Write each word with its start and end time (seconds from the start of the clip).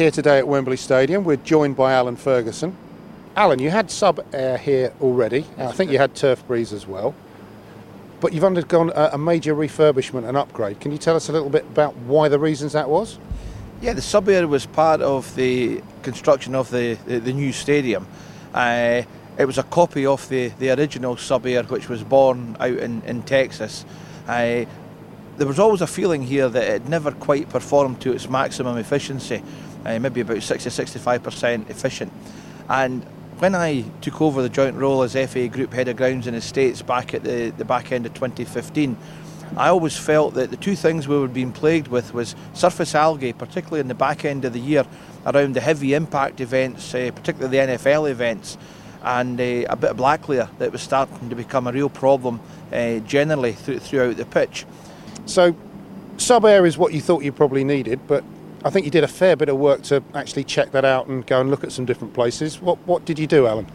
here 0.00 0.10
today 0.10 0.38
at 0.38 0.48
Wembley 0.48 0.78
Stadium. 0.78 1.24
We're 1.24 1.36
joined 1.36 1.76
by 1.76 1.92
Alan 1.92 2.16
Ferguson. 2.16 2.74
Alan, 3.36 3.58
you 3.58 3.68
had 3.68 3.90
sub 3.90 4.24
air 4.32 4.56
here 4.56 4.94
already. 4.98 5.44
I 5.58 5.72
think 5.72 5.90
you 5.90 5.98
had 5.98 6.14
turf 6.14 6.42
breeze 6.46 6.72
as 6.72 6.86
well. 6.86 7.14
But 8.18 8.32
you've 8.32 8.44
undergone 8.44 8.88
a, 8.94 9.10
a 9.12 9.18
major 9.18 9.54
refurbishment 9.54 10.26
and 10.26 10.38
upgrade. 10.38 10.80
Can 10.80 10.90
you 10.90 10.96
tell 10.96 11.16
us 11.16 11.28
a 11.28 11.32
little 11.32 11.50
bit 11.50 11.64
about 11.64 11.94
why 11.96 12.28
the 12.28 12.38
reasons 12.38 12.72
that 12.72 12.88
was? 12.88 13.18
Yeah, 13.82 13.92
the 13.92 14.00
sub 14.00 14.26
air 14.30 14.48
was 14.48 14.64
part 14.64 15.02
of 15.02 15.34
the 15.36 15.82
construction 16.02 16.54
of 16.54 16.70
the, 16.70 16.94
the, 17.04 17.18
the 17.18 17.34
new 17.34 17.52
stadium. 17.52 18.06
Uh, 18.54 19.02
it 19.36 19.44
was 19.44 19.58
a 19.58 19.64
copy 19.64 20.06
of 20.06 20.26
the, 20.30 20.48
the 20.48 20.70
original 20.70 21.18
sub 21.18 21.44
air, 21.44 21.62
which 21.64 21.90
was 21.90 22.02
born 22.02 22.56
out 22.58 22.70
in, 22.70 23.02
in 23.02 23.22
Texas. 23.24 23.84
Uh, 24.26 24.64
there 25.36 25.46
was 25.46 25.58
always 25.58 25.80
a 25.80 25.86
feeling 25.86 26.22
here 26.22 26.48
that 26.48 26.62
it 26.62 26.88
never 26.88 27.12
quite 27.12 27.48
performed 27.48 28.00
to 28.02 28.12
its 28.12 28.28
maximum 28.28 28.76
efficiency, 28.78 29.42
uh, 29.84 29.98
maybe 29.98 30.20
about 30.20 30.42
60 30.42 30.70
65% 30.70 31.70
efficient. 31.70 32.12
And 32.68 33.04
when 33.38 33.54
I 33.54 33.82
took 34.00 34.20
over 34.20 34.42
the 34.42 34.48
joint 34.48 34.76
role 34.76 35.02
as 35.02 35.14
FA 35.14 35.48
Group 35.48 35.72
Head 35.72 35.88
of 35.88 35.96
Grounds 35.96 36.26
and 36.26 36.36
Estates 36.36 36.82
back 36.82 37.14
at 37.14 37.24
the, 37.24 37.50
the 37.56 37.64
back 37.64 37.90
end 37.90 38.04
of 38.04 38.14
2015, 38.14 38.96
I 39.56 39.68
always 39.68 39.96
felt 39.96 40.34
that 40.34 40.50
the 40.50 40.56
two 40.56 40.76
things 40.76 41.08
we 41.08 41.18
were 41.18 41.26
being 41.26 41.52
plagued 41.52 41.88
with 41.88 42.14
was 42.14 42.36
surface 42.54 42.94
algae, 42.94 43.32
particularly 43.32 43.80
in 43.80 43.88
the 43.88 43.94
back 43.94 44.24
end 44.24 44.44
of 44.44 44.52
the 44.52 44.60
year 44.60 44.84
around 45.26 45.54
the 45.54 45.60
heavy 45.60 45.94
impact 45.94 46.40
events, 46.40 46.94
uh, 46.94 47.10
particularly 47.14 47.56
the 47.56 47.76
NFL 47.76 48.10
events, 48.10 48.56
and 49.02 49.40
uh, 49.40 49.64
a 49.68 49.76
bit 49.76 49.90
of 49.90 49.96
black 49.96 50.28
layer 50.28 50.48
that 50.58 50.70
was 50.70 50.82
starting 50.82 51.30
to 51.30 51.34
become 51.34 51.66
a 51.66 51.72
real 51.72 51.88
problem 51.88 52.40
uh, 52.72 52.98
generally 53.00 53.54
th- 53.54 53.80
throughout 53.80 54.16
the 54.16 54.24
pitch. 54.24 54.66
So, 55.26 55.56
sub 56.16 56.44
air 56.44 56.64
is 56.66 56.78
what 56.78 56.92
you 56.92 57.00
thought 57.00 57.24
you 57.24 57.32
probably 57.32 57.64
needed, 57.64 58.06
but 58.06 58.22
I 58.62 58.68
think 58.68 58.84
you 58.84 58.90
did 58.90 59.04
a 59.04 59.08
fair 59.08 59.36
bit 59.36 59.48
of 59.48 59.56
work 59.56 59.82
to 59.84 60.02
actually 60.14 60.44
check 60.44 60.72
that 60.72 60.84
out 60.84 61.06
and 61.06 61.26
go 61.26 61.40
and 61.40 61.50
look 61.50 61.64
at 61.64 61.72
some 61.72 61.86
different 61.86 62.12
places. 62.12 62.60
What, 62.60 62.76
what 62.86 63.06
did 63.06 63.18
you 63.18 63.26
do, 63.26 63.46
Alan? 63.46 63.66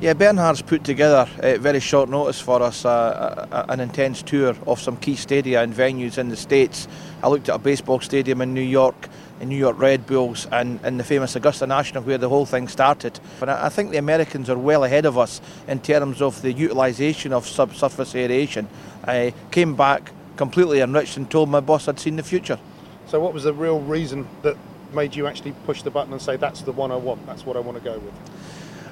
Yeah, 0.00 0.14
Bernhard's 0.14 0.62
put 0.62 0.82
together 0.82 1.28
at 1.40 1.60
very 1.60 1.78
short 1.78 2.08
notice 2.08 2.40
for 2.40 2.60
us 2.60 2.84
uh, 2.84 3.66
an 3.68 3.78
intense 3.78 4.22
tour 4.22 4.56
of 4.66 4.80
some 4.80 4.96
key 4.96 5.14
stadia 5.14 5.62
and 5.62 5.72
venues 5.72 6.18
in 6.18 6.28
the 6.28 6.36
States. 6.36 6.88
I 7.22 7.28
looked 7.28 7.48
at 7.48 7.54
a 7.54 7.58
baseball 7.58 8.00
stadium 8.00 8.40
in 8.40 8.52
New 8.52 8.62
York, 8.62 9.08
in 9.40 9.48
New 9.48 9.58
York 9.58 9.78
Red 9.78 10.06
Bulls, 10.06 10.48
and, 10.50 10.80
and 10.82 10.98
the 10.98 11.04
famous 11.04 11.36
Augusta 11.36 11.66
National, 11.66 12.02
where 12.02 12.18
the 12.18 12.28
whole 12.30 12.46
thing 12.46 12.66
started. 12.66 13.20
But 13.38 13.50
I, 13.50 13.66
I 13.66 13.68
think 13.68 13.90
the 13.90 13.98
Americans 13.98 14.50
are 14.50 14.58
well 14.58 14.82
ahead 14.82 15.06
of 15.06 15.18
us 15.18 15.40
in 15.68 15.78
terms 15.80 16.20
of 16.20 16.42
the 16.42 16.52
utilisation 16.52 17.32
of 17.32 17.46
subsurface 17.46 18.14
aeration. 18.16 18.66
I 19.04 19.34
came 19.52 19.76
back 19.76 20.10
completely 20.36 20.80
enriched 20.80 21.16
and 21.16 21.30
told 21.30 21.48
my 21.48 21.60
boss 21.60 21.86
I'd 21.86 22.00
seen 22.00 22.16
the 22.16 22.22
future. 22.24 22.58
So, 23.10 23.18
what 23.18 23.34
was 23.34 23.42
the 23.42 23.52
real 23.52 23.80
reason 23.80 24.28
that 24.42 24.56
made 24.94 25.16
you 25.16 25.26
actually 25.26 25.50
push 25.66 25.82
the 25.82 25.90
button 25.90 26.12
and 26.12 26.22
say, 26.22 26.36
that's 26.36 26.62
the 26.62 26.70
one 26.70 26.92
I 26.92 26.96
want, 26.96 27.26
that's 27.26 27.44
what 27.44 27.56
I 27.56 27.58
want 27.58 27.76
to 27.76 27.82
go 27.82 27.98
with? 27.98 28.14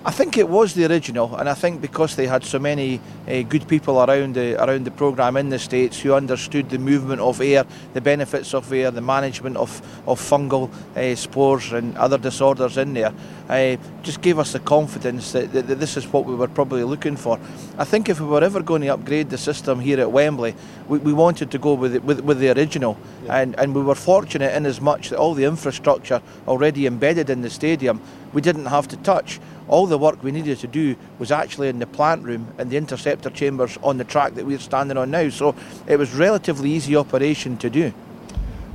I 0.04 0.12
think 0.12 0.38
it 0.38 0.48
was 0.48 0.74
the 0.74 0.86
original, 0.86 1.34
and 1.36 1.48
I 1.48 1.54
think 1.54 1.80
because 1.80 2.14
they 2.14 2.28
had 2.28 2.44
so 2.44 2.60
many 2.60 3.00
uh, 3.27 3.42
good 3.42 3.66
people 3.66 4.00
around 4.00 4.36
the 4.36 4.62
around 4.62 4.84
the 4.84 4.92
program 4.92 5.36
in 5.36 5.48
the 5.48 5.58
states 5.58 6.00
who 6.00 6.14
understood 6.14 6.70
the 6.70 6.78
movement 6.78 7.20
of 7.20 7.41
air, 7.41 7.64
the 7.94 8.00
benefits 8.00 8.54
of 8.54 8.72
air, 8.72 8.92
the 8.92 9.00
management 9.00 9.56
of 9.56 9.82
of 10.06 10.20
fungal 10.20 10.70
uh, 10.96 11.16
spores 11.16 11.72
and 11.72 11.96
other 11.98 12.16
disorders 12.16 12.76
in 12.78 12.94
there, 12.94 13.12
uh, 13.48 13.76
just 14.02 14.22
gave 14.22 14.38
us 14.38 14.52
the 14.52 14.60
confidence 14.60 15.32
that, 15.32 15.52
that, 15.52 15.66
that, 15.66 15.80
this 15.80 15.96
is 15.96 16.06
what 16.12 16.24
we 16.24 16.34
were 16.34 16.48
probably 16.48 16.84
looking 16.84 17.16
for. 17.16 17.38
I 17.76 17.84
think 17.84 18.08
if 18.08 18.20
we 18.20 18.26
were 18.26 18.44
ever 18.44 18.62
going 18.62 18.82
to 18.82 18.88
upgrade 18.88 19.30
the 19.30 19.38
system 19.38 19.80
here 19.80 20.00
at 20.00 20.12
Wembley, 20.12 20.54
we, 20.86 20.98
we 20.98 21.12
wanted 21.12 21.50
to 21.50 21.58
go 21.58 21.74
with 21.74 21.94
the, 21.94 22.00
with, 22.00 22.20
with 22.20 22.38
the 22.38 22.50
original, 22.50 22.96
yeah. 23.24 23.38
and 23.38 23.58
and 23.58 23.74
we 23.74 23.82
were 23.82 23.96
fortunate 23.96 24.54
in 24.54 24.64
as 24.64 24.80
much 24.80 25.08
that 25.08 25.19
all 25.19 25.34
the 25.34 25.44
infrastructure 25.44 26.22
already 26.46 26.86
embedded 26.86 27.30
in 27.30 27.42
the 27.42 27.50
stadium 27.50 28.00
we 28.32 28.42
didn't 28.42 28.66
have 28.66 28.88
to 28.88 28.96
touch 28.98 29.41
all 29.69 29.86
the 29.86 29.98
work 29.98 30.22
we 30.22 30.33
needed 30.33 30.58
to 30.58 30.66
do 30.66 30.97
was 31.19 31.30
actually 31.30 31.69
in 31.69 31.78
the 31.78 31.86
plant 31.86 32.24
room 32.24 32.52
and 32.58 32.70
the 32.70 32.77
interceptor 32.77 33.30
chambers 33.30 33.78
on 33.83 33.98
the 33.98 34.05
track 34.05 34.34
that 34.34 34.47
we're 34.47 34.59
standing 34.59 34.97
on 34.97 35.10
now. 35.10 35.28
So 35.28 35.54
it 35.87 35.98
was 35.98 36.15
relatively 36.15 36.70
easy 36.70 36.97
operation 36.97 37.56
to 37.59 37.70
do. 37.70 37.92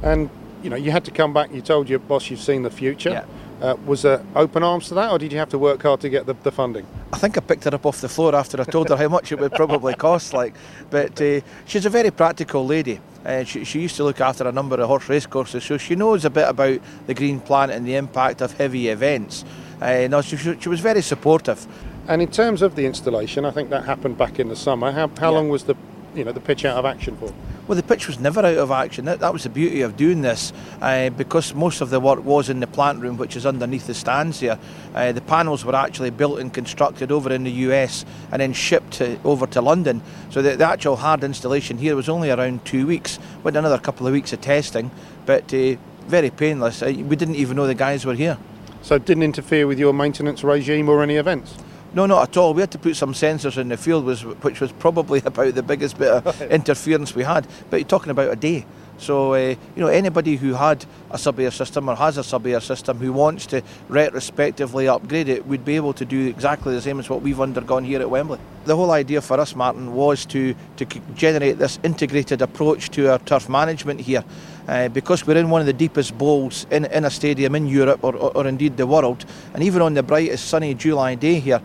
And 0.01 0.29
you 0.63 0.69
know, 0.69 0.77
you 0.77 0.91
had 0.91 1.05
to 1.05 1.11
come 1.11 1.33
back. 1.33 1.53
You 1.53 1.61
told 1.61 1.89
your 1.89 1.99
boss 1.99 2.29
you've 2.29 2.39
seen 2.39 2.63
the 2.63 2.71
future. 2.71 3.09
Yeah. 3.09 3.25
Uh, 3.61 3.75
was 3.85 4.01
there 4.01 4.21
open 4.35 4.63
arms 4.63 4.89
to 4.89 4.93
that, 4.93 5.11
or 5.11 5.17
did 5.17 5.31
you 5.31 5.37
have 5.37 5.49
to 5.49 5.57
work 5.57 5.81
hard 5.81 6.01
to 6.01 6.09
get 6.09 6.25
the, 6.25 6.33
the, 6.43 6.51
funding? 6.51 6.85
I 7.13 7.17
think 7.17 7.37
I 7.37 7.41
picked 7.41 7.63
her 7.63 7.73
up 7.73 7.85
off 7.85 8.01
the 8.01 8.09
floor 8.09 8.35
after 8.35 8.59
I 8.59 8.65
told 8.65 8.89
her 8.89 8.97
how 8.97 9.07
much 9.07 9.31
it 9.31 9.39
would 9.39 9.53
probably 9.53 9.93
cost. 9.93 10.33
Like, 10.33 10.53
but 10.89 11.21
uh, 11.21 11.39
she's 11.65 11.85
a 11.85 11.89
very 11.89 12.11
practical 12.11 12.65
lady. 12.65 12.99
Uh, 13.25 13.45
she, 13.45 13.63
she, 13.63 13.79
used 13.79 13.95
to 13.97 14.03
look 14.03 14.19
after 14.19 14.45
a 14.45 14.51
number 14.51 14.75
of 14.75 14.87
horse 14.87 15.07
race 15.07 15.25
courses, 15.25 15.63
so 15.63 15.77
she 15.77 15.95
knows 15.95 16.25
a 16.25 16.29
bit 16.29 16.49
about 16.49 16.81
the 17.07 17.13
green 17.13 17.39
planet 17.39 17.77
and 17.77 17.87
the 17.87 17.95
impact 17.95 18.41
of 18.41 18.51
heavy 18.57 18.89
events. 18.89 19.45
Uh, 19.83 20.07
no, 20.07 20.21
she, 20.21 20.37
she, 20.37 20.69
was 20.69 20.79
very 20.79 21.01
supportive. 21.01 21.67
And 22.07 22.21
in 22.21 22.31
terms 22.31 22.61
of 22.61 22.75
the 22.75 22.85
installation, 22.85 23.43
I 23.43 23.51
think 23.51 23.69
that 23.71 23.83
happened 23.83 24.17
back 24.17 24.39
in 24.39 24.47
the 24.47 24.55
summer. 24.55 24.93
How, 24.93 25.09
how 25.09 25.29
yeah. 25.31 25.37
long 25.37 25.49
was 25.49 25.65
the 25.65 25.75
you 26.15 26.23
know 26.23 26.31
the 26.31 26.39
pitch 26.39 26.63
out 26.63 26.77
of 26.77 26.85
action 26.85 27.17
for? 27.17 27.33
Well, 27.67 27.75
the 27.75 27.83
pitch 27.83 28.07
was 28.07 28.17
never 28.17 28.39
out 28.41 28.57
of 28.57 28.71
action. 28.71 29.05
That, 29.05 29.19
that 29.19 29.33
was 29.33 29.43
the 29.43 29.49
beauty 29.49 29.81
of 29.81 29.97
doing 29.97 30.21
this, 30.21 30.53
uh, 30.81 31.09
because 31.09 31.53
most 31.53 31.81
of 31.81 31.89
the 31.89 31.99
work 31.99 32.23
was 32.23 32.49
in 32.49 32.61
the 32.61 32.67
plant 32.67 33.01
room, 33.01 33.17
which 33.17 33.35
is 33.35 33.45
underneath 33.45 33.87
the 33.87 33.93
stands 33.93 34.39
here. 34.39 34.57
Uh, 34.95 35.11
the 35.11 35.21
panels 35.21 35.65
were 35.65 35.75
actually 35.75 36.11
built 36.11 36.39
and 36.39 36.53
constructed 36.53 37.11
over 37.11 37.33
in 37.33 37.43
the 37.43 37.51
US 37.51 38.05
and 38.31 38.41
then 38.41 38.53
shipped 38.53 38.93
to, 38.93 39.19
over 39.23 39.47
to 39.47 39.61
London. 39.61 40.01
So 40.29 40.41
the, 40.41 40.55
the, 40.55 40.65
actual 40.65 40.97
hard 40.97 41.23
installation 41.23 41.77
here 41.77 41.95
was 41.95 42.09
only 42.09 42.31
around 42.31 42.65
two 42.65 42.85
weeks, 42.85 43.19
with 43.43 43.55
another 43.55 43.79
couple 43.79 44.07
of 44.07 44.13
weeks 44.13 44.31
of 44.33 44.41
testing, 44.41 44.91
but 45.25 45.53
uh, 45.53 45.75
very 46.07 46.29
painless. 46.29 46.81
Uh, 46.81 46.93
we 46.95 47.15
didn't 47.15 47.35
even 47.35 47.55
know 47.57 47.67
the 47.67 47.75
guys 47.75 48.05
were 48.05 48.13
here. 48.13 48.37
So 48.83 48.95
it 48.95 49.05
didn't 49.05 49.23
interfere 49.23 49.65
with 49.65 49.79
your 49.79 49.93
maintenance 49.93 50.43
regime 50.43 50.89
or 50.89 51.01
any 51.01 51.15
events? 51.15 51.55
No, 51.93 52.05
not 52.05 52.29
at 52.29 52.37
all. 52.37 52.53
We 52.53 52.61
had 52.61 52.71
to 52.71 52.77
put 52.77 52.97
some 52.97 53.13
sensors 53.13 53.57
in 53.57 53.69
the 53.69 53.77
field, 53.77 54.05
which 54.05 54.59
was 54.59 54.71
probably 54.73 55.19
about 55.25 55.55
the 55.55 55.63
biggest 55.63 55.97
bit 55.97 56.09
of 56.09 56.41
interference 56.51 57.15
we 57.15 57.23
had. 57.23 57.47
But 57.69 57.79
you're 57.79 57.87
talking 57.87 58.11
about 58.11 58.31
a 58.31 58.35
day. 58.35 58.65
So, 58.97 59.33
uh, 59.33 59.37
you 59.37 59.57
know, 59.75 59.87
anybody 59.87 60.35
who 60.35 60.53
had 60.53 60.85
a 61.11 61.17
sub-air 61.17 61.51
system 61.51 61.89
or 61.89 61.95
has 61.95 62.17
a 62.17 62.23
sub-air 62.23 62.61
system 62.61 62.97
who 62.97 63.11
wants 63.11 63.45
to 63.47 63.61
retrospectively 63.89 64.87
upgrade 64.87 65.27
it 65.27 65.45
would 65.45 65.65
be 65.65 65.75
able 65.75 65.93
to 65.93 66.05
do 66.05 66.27
exactly 66.27 66.73
the 66.73 66.81
same 66.81 66.99
as 66.99 67.09
what 67.09 67.21
we've 67.21 67.41
undergone 67.41 67.83
here 67.83 67.99
at 67.99 68.09
Wembley. 68.09 68.39
The 68.65 68.75
whole 68.75 68.91
idea 68.91 69.21
for 69.21 69.39
us, 69.39 69.55
Martin, 69.55 69.93
was 69.93 70.25
to, 70.27 70.55
to 70.77 70.85
generate 71.15 71.57
this 71.57 71.79
integrated 71.83 72.41
approach 72.41 72.91
to 72.91 73.11
our 73.11 73.19
turf 73.19 73.49
management 73.49 73.99
here. 73.99 74.23
Uh, 74.67 74.87
because 74.87 75.27
we're 75.27 75.37
in 75.37 75.49
one 75.49 75.59
of 75.59 75.67
the 75.67 75.73
deepest 75.73 76.17
bowls 76.17 76.65
in, 76.71 76.85
in 76.85 77.03
a 77.03 77.09
stadium 77.09 77.55
in 77.55 77.67
Europe 77.67 78.01
or, 78.03 78.15
or, 78.15 78.37
or 78.37 78.47
indeed 78.47 78.77
the 78.77 78.87
world, 78.87 79.25
and 79.53 79.63
even 79.63 79.81
on 79.81 79.93
the 79.93 80.03
brightest 80.03 80.47
sunny 80.47 80.73
July 80.73 81.15
day 81.15 81.39
here, 81.39 81.61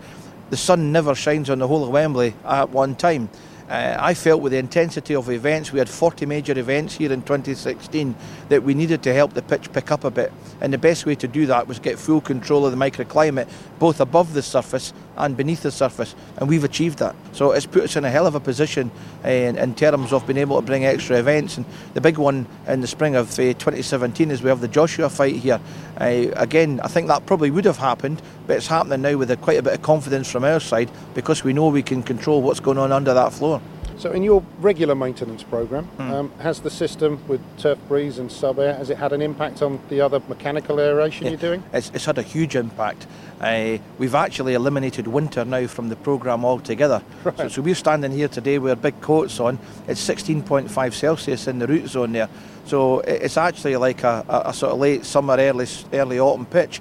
the 0.50 0.56
sun 0.56 0.90
never 0.90 1.14
shines 1.14 1.50
on 1.50 1.58
the 1.58 1.68
whole 1.68 1.84
of 1.84 1.90
Wembley 1.90 2.34
at 2.44 2.70
one 2.70 2.96
time. 2.96 3.28
Uh, 3.68 3.96
I 3.98 4.14
felt 4.14 4.40
with 4.40 4.52
the 4.52 4.58
intensity 4.58 5.14
of 5.14 5.28
events, 5.28 5.72
we 5.72 5.78
had 5.78 5.90
40 5.90 6.24
major 6.24 6.58
events 6.58 6.96
here 6.96 7.12
in 7.12 7.20
2016, 7.20 8.14
that 8.48 8.62
we 8.62 8.72
needed 8.72 9.02
to 9.02 9.12
help 9.12 9.34
the 9.34 9.42
pitch 9.42 9.70
pick 9.72 9.90
up 9.90 10.04
a 10.04 10.10
bit. 10.10 10.32
And 10.62 10.72
the 10.72 10.78
best 10.78 11.04
way 11.04 11.14
to 11.16 11.28
do 11.28 11.44
that 11.46 11.68
was 11.68 11.78
get 11.78 11.98
full 11.98 12.22
control 12.22 12.64
of 12.64 12.72
the 12.72 12.78
microclimate, 12.78 13.46
both 13.78 14.00
above 14.00 14.32
the 14.32 14.42
surface 14.42 14.94
and 15.18 15.36
beneath 15.36 15.62
the 15.62 15.70
surface. 15.70 16.14
And 16.38 16.48
we've 16.48 16.64
achieved 16.64 16.98
that. 16.98 17.14
So 17.32 17.52
it's 17.52 17.66
put 17.66 17.84
us 17.84 17.96
in 17.96 18.04
a 18.04 18.10
hell 18.10 18.26
of 18.26 18.34
a 18.34 18.40
position 18.40 18.90
in, 19.24 19.58
in, 19.58 19.74
terms 19.74 20.12
of 20.12 20.26
being 20.26 20.38
able 20.38 20.56
to 20.60 20.66
bring 20.66 20.84
extra 20.84 21.18
events. 21.18 21.56
And 21.56 21.66
the 21.94 22.00
big 22.00 22.18
one 22.18 22.46
in 22.66 22.80
the 22.80 22.86
spring 22.86 23.16
of 23.16 23.30
uh, 23.32 23.52
2017 23.54 24.30
is 24.30 24.42
we 24.42 24.48
have 24.48 24.60
the 24.60 24.68
Joshua 24.68 25.10
fight 25.10 25.36
here. 25.36 25.60
Uh, 26.00 26.26
again, 26.36 26.80
I 26.82 26.88
think 26.88 27.08
that 27.08 27.26
probably 27.26 27.50
would 27.50 27.64
have 27.64 27.78
happened, 27.78 28.22
but 28.46 28.56
it's 28.56 28.68
happening 28.68 29.02
now 29.02 29.16
with 29.16 29.30
a, 29.30 29.36
quite 29.36 29.58
a 29.58 29.62
bit 29.62 29.74
of 29.74 29.82
confidence 29.82 30.30
from 30.30 30.44
our 30.44 30.60
side 30.60 30.90
because 31.14 31.44
we 31.44 31.52
know 31.52 31.68
we 31.68 31.82
can 31.82 32.02
control 32.02 32.40
what's 32.40 32.60
going 32.60 32.78
on 32.78 32.92
under 32.92 33.12
that 33.14 33.32
floor. 33.32 33.60
So, 33.98 34.12
in 34.12 34.22
your 34.22 34.44
regular 34.60 34.94
maintenance 34.94 35.42
program, 35.42 35.88
mm. 35.98 36.10
um, 36.10 36.32
has 36.38 36.60
the 36.60 36.70
system 36.70 37.20
with 37.26 37.40
turf 37.58 37.78
breeze 37.88 38.18
and 38.18 38.30
sub 38.30 38.60
air 38.60 38.74
has 38.74 38.90
it 38.90 38.96
had 38.96 39.12
an 39.12 39.20
impact 39.20 39.60
on 39.60 39.80
the 39.88 40.00
other 40.00 40.22
mechanical 40.28 40.78
aeration 40.78 41.24
yeah, 41.24 41.30
you're 41.32 41.40
doing? 41.40 41.64
It's, 41.72 41.90
it's, 41.92 42.04
had 42.04 42.16
a 42.16 42.22
huge 42.22 42.54
impact. 42.54 43.08
Uh, 43.40 43.78
we've 43.98 44.14
actually 44.14 44.54
eliminated 44.54 45.08
winter 45.08 45.44
now 45.44 45.66
from 45.66 45.88
the 45.88 45.96
program 45.96 46.44
altogether. 46.44 47.02
Right. 47.24 47.36
So, 47.36 47.48
so, 47.48 47.62
we're 47.62 47.74
standing 47.74 48.12
here 48.12 48.28
today 48.28 48.60
with 48.60 48.70
our 48.70 48.76
big 48.76 49.00
coats 49.00 49.40
on. 49.40 49.58
It's 49.88 50.06
16.5 50.06 50.92
Celsius 50.92 51.48
in 51.48 51.58
the 51.58 51.66
root 51.66 51.88
zone 51.88 52.12
there. 52.12 52.28
So 52.66 53.00
it's 53.00 53.36
actually 53.36 53.76
like 53.76 54.04
a, 54.04 54.24
a, 54.28 54.50
a 54.50 54.54
sort 54.54 54.72
of 54.72 54.78
late 54.78 55.06
summer, 55.06 55.36
early 55.38 55.66
early 55.92 56.20
autumn 56.20 56.46
pitch. 56.46 56.80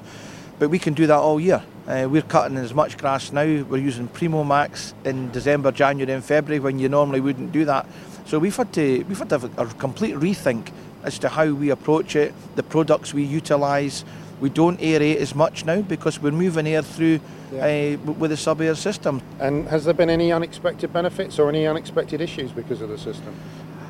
But 0.59 0.69
we 0.69 0.80
can 0.80 0.94
do 0.94 1.07
that 1.07 1.18
all 1.18 1.39
year. 1.39 1.63
Uh, 1.88 2.06
we're 2.10 2.22
cutting 2.22 2.57
as 2.57 2.74
much 2.74 2.98
grass 2.98 3.31
now. 3.31 3.45
We're 3.45 3.78
using 3.78 4.10
Primo 4.10 4.44
Maxx 4.44 4.94
in 5.06 5.31
December, 5.31 5.72
January, 5.72 6.12
and 6.12 6.24
February 6.24 6.60
when 6.60 6.80
you 6.80 6.89
normally 6.89 7.22
wouldn't 7.22 7.54
do 7.54 7.63
that. 7.63 7.86
So 8.25 8.39
we've 8.39 8.56
had 8.56 8.74
to 8.74 9.04
we've 9.04 9.18
had 9.18 9.30
to 9.30 9.39
have 9.39 9.57
a, 9.57 9.62
a 9.62 9.66
complete 9.75 10.16
rethink 10.16 10.72
as 11.04 11.18
to 11.19 11.30
how 11.30 11.50
we 11.50 11.69
approach 11.69 12.18
it, 12.18 12.34
the 12.56 12.63
products 12.63 13.13
we 13.13 13.24
utilise. 13.24 14.04
We 14.42 14.50
don't 14.50 14.80
aerate 14.81 15.16
as 15.16 15.34
much 15.34 15.63
now 15.63 15.81
because 15.81 16.22
we're 16.22 16.31
moving 16.31 16.68
air 16.68 16.81
through 16.81 17.22
yeah. 17.54 17.95
uh, 18.06 18.12
with 18.12 18.31
the 18.31 18.38
sub-air 18.38 18.75
system. 18.75 19.22
And 19.39 19.68
has 19.69 19.86
there 19.86 19.94
been 19.94 20.10
any 20.10 20.31
unexpected 20.31 20.92
benefits 20.92 21.39
or 21.39 21.50
any 21.50 21.66
unexpected 21.66 22.19
issues 22.22 22.51
because 22.51 22.81
of 22.81 22.89
the 22.89 22.98
system? 22.98 23.34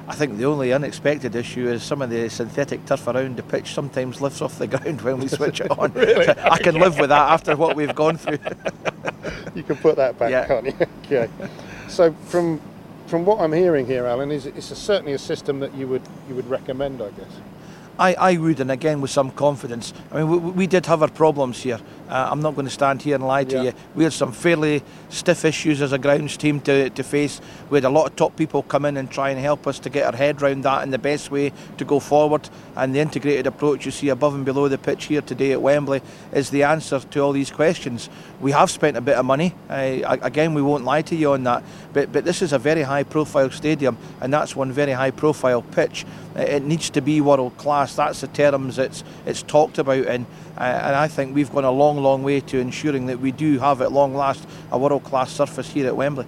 I 0.08 0.16
think 0.16 0.38
the 0.38 0.46
only 0.46 0.72
unexpected 0.72 1.36
issue 1.36 1.68
is 1.68 1.84
some 1.84 2.02
of 2.02 2.10
the 2.10 2.30
synthetic 2.30 2.86
turf 2.86 3.08
around 3.08 3.36
the 3.36 3.44
pitch 3.44 3.74
sometimes 3.74 4.22
lifts 4.22 4.42
off 4.42 4.58
the 4.58 4.68
ground 4.78 5.02
when 5.02 5.20
we 5.20 5.28
switch 5.40 5.60
it 5.62 5.70
on. 5.72 5.92
really? 5.94 6.30
I 6.30 6.58
can 6.60 6.76
live 6.80 6.98
with 6.98 7.10
that 7.10 7.30
after 7.32 7.56
what 7.58 7.76
we've 7.76 7.94
gone 7.94 8.18
through. 8.18 8.40
you 9.54 9.64
can 9.64 9.76
put 9.78 9.98
that 9.98 10.18
back, 10.18 10.32
Yeah. 10.32 10.48
can't 10.48 10.66
you? 10.66 10.74
okay. 11.06 11.30
So 11.90 12.14
from 12.28 12.62
from 13.08 13.24
what 13.26 13.40
I'm 13.40 13.54
hearing 13.54 13.86
here, 13.86 14.06
Alan, 14.06 14.32
is 14.32 14.46
it's 14.46 14.70
a, 14.72 14.76
certainly 14.76 15.14
a 15.14 15.18
system 15.18 15.60
that 15.62 15.74
you 15.76 15.88
would 15.88 16.02
you 16.30 16.36
would 16.36 16.50
recommend, 16.50 17.02
I 17.02 17.10
guess. 17.12 17.32
I, 18.00 18.14
I 18.14 18.38
would, 18.38 18.60
and 18.60 18.70
again 18.70 19.02
with 19.02 19.10
some 19.12 19.32
confidence. 19.32 19.92
I 20.12 20.20
mean, 20.24 20.30
we, 20.30 20.38
we 20.52 20.68
did 20.68 20.86
have 20.86 21.02
our 21.02 21.10
problems 21.10 21.64
here. 21.64 21.80
Uh, 22.10 22.30
I'm 22.32 22.42
not 22.42 22.56
going 22.56 22.66
to 22.68 22.72
stand 22.74 23.02
here 23.02 23.16
and 23.16 23.26
lie 23.26 23.44
to 23.46 23.56
Yeah. 23.56 23.62
you. 23.64 23.74
We 23.96 24.04
had 24.04 24.14
some 24.14 24.32
fairly 24.32 24.84
stiff 25.10 25.44
issues 25.46 25.82
as 25.82 25.92
a 25.92 25.98
grounds 25.98 26.38
team 26.38 26.60
to, 26.62 26.90
to 26.90 27.04
face. 27.04 27.42
We 27.70 27.78
had 27.78 27.86
a 27.86 27.90
lot 27.90 28.08
of 28.08 28.16
top 28.16 28.36
people 28.36 28.64
come 28.64 28.86
in 28.86 28.98
and 28.98 29.10
try 29.12 29.30
and 29.30 29.40
help 29.40 29.68
us 29.68 29.80
to 29.80 29.90
get 29.90 30.06
our 30.06 30.16
head 30.18 30.42
round 30.42 30.64
that 30.64 30.84
in 30.84 30.92
the 30.92 30.98
best 30.98 31.32
way 31.32 31.52
to 31.78 31.86
go 31.86 32.00
forward. 32.00 32.50
And 32.76 32.94
the 32.96 33.00
integrated 33.00 33.48
approach 33.48 33.86
you 33.86 33.92
see 33.92 34.10
above 34.10 34.36
and 34.36 34.46
below 34.46 34.68
the 34.68 34.78
pitch 34.78 35.06
here 35.06 35.22
today 35.22 35.52
at 35.52 35.62
Wembley 35.62 36.02
is 36.34 36.50
the 36.50 36.64
answer 36.64 37.00
to 37.00 37.20
all 37.20 37.32
these 37.32 37.52
questions. 37.52 38.10
We 38.40 38.52
have 38.52 38.70
spent 38.70 38.98
a 38.98 39.02
bit 39.02 39.16
of 39.18 39.26
money. 39.26 39.54
Uh, 39.70 40.18
again, 40.22 40.54
we 40.54 40.62
won't 40.62 40.84
lie 40.86 41.02
to 41.04 41.16
you 41.16 41.32
on 41.34 41.44
that. 41.44 41.64
But, 41.94 42.12
but 42.12 42.24
this 42.26 42.42
is 42.42 42.54
a 42.54 42.60
very 42.60 42.84
high 42.84 43.04
profile 43.04 43.50
stadium, 43.50 43.98
and 44.22 44.32
that's 44.32 44.56
one 44.56 44.72
very 44.72 44.92
high 44.92 45.12
profile 45.12 45.62
pitch. 45.62 46.06
It 46.36 46.64
needs 46.64 46.90
to 46.92 47.02
be 47.02 47.20
world 47.20 47.58
class. 47.58 47.96
That's 47.96 48.22
the 48.22 48.28
terms 48.28 48.78
it's 48.78 49.04
it's 49.26 49.42
talked 49.42 49.80
about 49.80 50.06
in, 50.06 50.28
uh, 50.58 50.62
and 50.62 50.96
I 50.96 51.08
think 51.08 51.34
we've 51.34 51.52
gone 51.52 51.64
a 51.64 51.72
long, 51.98 52.18
long 52.18 52.24
way 52.24 52.40
to 52.42 52.60
ensuring 52.60 53.08
that 53.08 53.20
we 53.20 53.32
do 53.32 53.60
have 53.60 53.82
at 53.82 53.92
long 53.92 54.14
last 54.16 54.48
a 54.72 54.78
world 54.78 55.04
class 55.04 55.32
surface 55.32 55.70
here 55.70 55.88
at 55.88 55.96
Wembley. 55.96 56.26